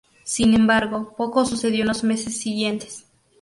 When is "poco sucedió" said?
1.15-1.81